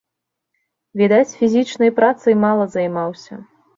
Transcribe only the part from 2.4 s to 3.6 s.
мала займаўся.